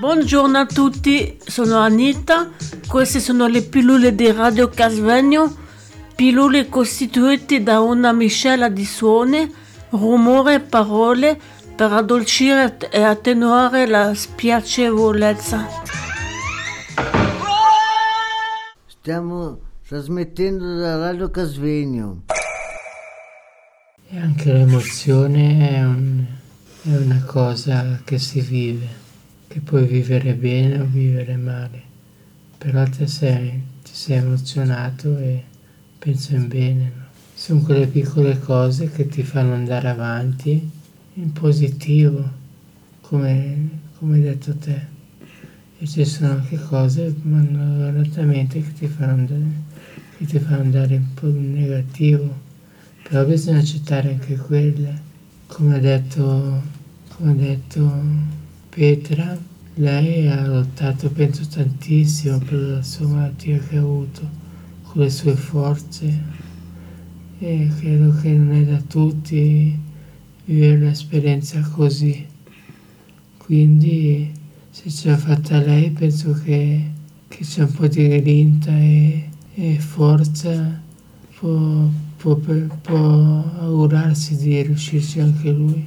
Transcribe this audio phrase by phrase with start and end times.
[0.00, 2.48] Buongiorno a tutti, sono Anita,
[2.88, 5.54] queste sono le pillole di Radio Casvegno,
[6.14, 9.54] pillole costituite da una miscela di suoni,
[9.90, 11.38] rumore e parole
[11.76, 15.68] per addolcire e attenuare la spiacevolezza.
[18.86, 22.22] Stiamo trasmettendo da Radio Casvegno.
[24.08, 26.24] E anche l'emozione è, un,
[26.84, 29.08] è una cosa che si vive,
[29.50, 31.82] che puoi vivere bene o vivere male,
[32.56, 33.50] però te sei,
[33.82, 35.42] ti sei emozionato e
[35.98, 36.92] penso in bene.
[36.94, 37.02] No?
[37.34, 40.70] Sono quelle piccole cose che ti fanno andare avanti
[41.14, 42.30] in positivo,
[43.00, 44.86] come, come hai detto te.
[45.78, 49.50] E ci sono anche cose malauratamente che ti fanno andare,
[50.16, 52.48] che ti fanno andare un po' in negativo
[53.10, 55.08] però bisogna accettare anche quelle.
[55.48, 56.62] Come ha detto,
[57.16, 58.02] come ha detto
[58.70, 59.36] Petra,
[59.74, 64.28] lei ha lottato, penso, tantissimo per la sua malattia che ha avuto,
[64.82, 66.22] con le sue forze
[67.40, 69.78] e credo che non è da tutti
[70.44, 72.26] vivere un'esperienza così.
[73.38, 74.30] Quindi
[74.70, 76.90] se ce l'ha fatta lei penso che,
[77.28, 80.80] che c'è un po' di grinta e, e forza
[81.38, 81.88] può
[82.20, 85.84] può, può augurarsi di riuscirci anche lui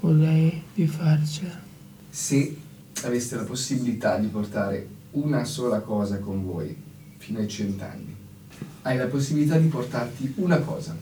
[0.00, 1.69] o lei di farcela.
[2.10, 2.56] Se
[3.02, 6.76] aveste la possibilità di portare una sola cosa con voi
[7.16, 8.14] fino ai cent'anni,
[8.82, 10.96] hai la possibilità di portarti una cosa.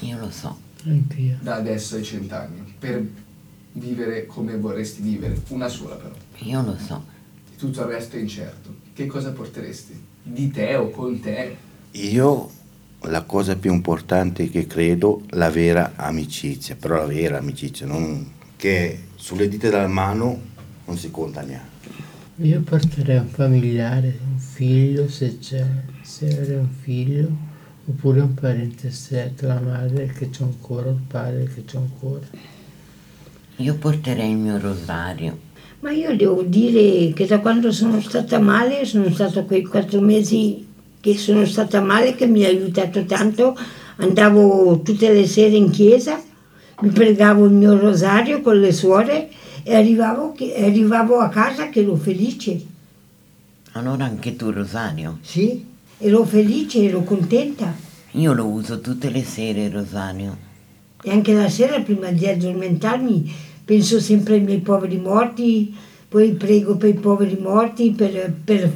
[0.00, 0.58] Io lo so.
[0.84, 1.38] Anch'io.
[1.40, 3.06] Da adesso ai cent'anni, per
[3.72, 6.14] vivere come vorresti vivere, una sola però.
[6.38, 7.04] Io lo so.
[7.56, 8.74] Tutto il resto è incerto.
[8.92, 9.98] Che cosa porteresti?
[10.22, 11.56] Di te o con te?
[11.92, 12.50] Io
[13.02, 18.32] la cosa più importante che credo, la vera amicizia, però la vera amicizia, non
[18.64, 20.40] che sulle dita della mano
[20.86, 21.90] non si conta neanche.
[22.36, 25.62] Io porterei un familiare, un figlio se c'è,
[26.00, 27.28] se avere un figlio,
[27.84, 32.24] oppure un parente stretto, la madre che c'è ancora, il padre che c'è ancora.
[33.56, 35.38] Io porterei il mio rosario.
[35.80, 40.66] Ma io devo dire che da quando sono stata male, sono stato quei quattro mesi
[41.00, 43.58] che sono stata male, che mi ha aiutato tanto.
[43.96, 46.18] Andavo tutte le sere in chiesa,
[46.80, 49.28] mi pregavo il mio rosario con le suore
[49.62, 52.60] e arrivavo, che, arrivavo a casa che ero felice.
[53.72, 55.18] Allora anche tu rosario?
[55.22, 55.64] Sì,
[55.98, 57.74] ero felice, ero contenta.
[58.12, 60.36] Io lo uso tutte le sere il rosario.
[61.02, 63.32] E anche la sera prima di addormentarmi
[63.64, 65.74] penso sempre ai miei poveri morti,
[66.08, 68.70] poi prego per i poveri morti, per, per,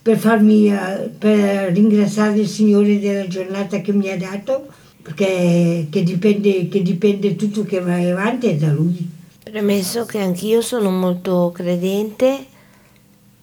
[0.00, 4.68] per, farmi, eh, per ringraziare il Signore della giornata che mi ha dato,
[5.02, 9.16] perché che dipende, che dipende tutto che va avanti da Lui.
[9.42, 12.44] Premesso che anch'io sono molto credente,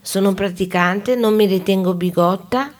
[0.02, 2.74] sono praticante, non mi ritengo bigotta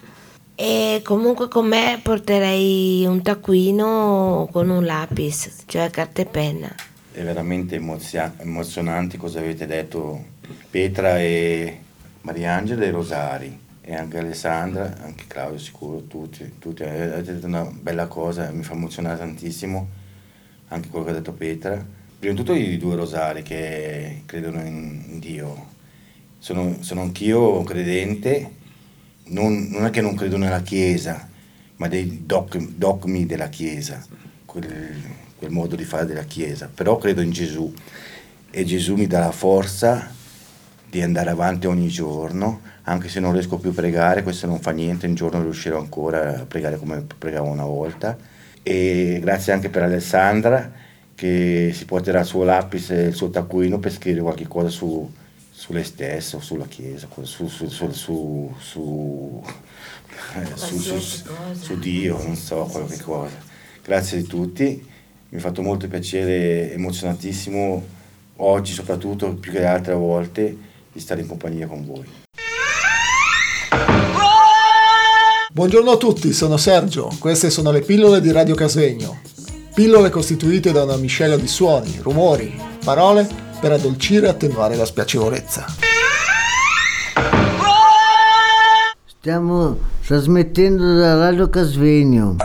[0.54, 6.74] e comunque con me porterei un taccuino con un lapis, cioè carta e penna.
[7.12, 10.24] È veramente emozia- emozionante cosa avete detto
[10.70, 11.80] Petra e
[12.22, 16.82] Mariangela e Rosari e anche Alessandra, anche Claudio sicuro, tutti, tutti.
[16.82, 19.88] Avete detto una bella cosa, mi fa emozionare tantissimo
[20.70, 21.86] anche quello che ha detto Petra.
[22.18, 25.74] Prima di tutto i due Rosari che credono in Dio.
[26.40, 28.54] Sono, sono anch'io credente,
[29.26, 31.30] non, non, è che non credo nella Chiesa,
[31.76, 34.04] ma dei dogmi, dogmi della Chiesa,
[34.46, 34.96] quel,
[35.38, 36.72] quel modo di fare della Chiesa.
[36.74, 37.72] Però credo in Gesù
[38.50, 40.12] e Gesù mi dà la forza
[40.96, 44.72] di andare avanti ogni giorno, anche se non riesco più a pregare, questo non fa
[44.72, 48.18] niente, un giorno riuscirò ancora a pregare come pregavo una volta.
[48.64, 50.72] E grazie anche per Alessandra
[51.14, 55.12] che si porterà il suo lapis e il suo taccuino per scrivere qualche cosa su,
[55.52, 59.44] su lei stessa o sulla Chiesa, su, su, su, su,
[61.78, 63.36] Dio, non so, qualche cosa.
[63.84, 64.88] Grazie di tutti,
[65.28, 67.84] mi ha fatto molto piacere, emozionatissimo
[68.38, 72.06] oggi soprattutto più che altre volte di stare in compagnia con voi.
[75.52, 79.20] Buongiorno a tutti, sono Sergio, queste sono le pillole di Radio Casvegno.
[79.74, 83.28] Pillole costituite da una miscela di suoni, rumori, parole
[83.60, 85.66] per addolcire e attenuare la spiacevolezza.
[89.06, 92.38] Stiamo trasmettendo da Radio Casvegno.